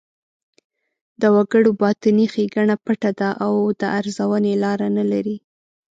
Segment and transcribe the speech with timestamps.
[1.21, 5.37] د وګړو باطني ښېګڼه پټه ده او د ارزونې لاره نه لري.